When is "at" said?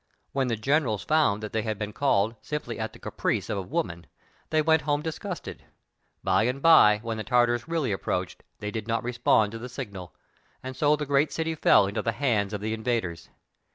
2.79-2.91